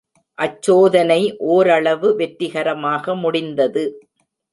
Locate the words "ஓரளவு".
1.47-2.15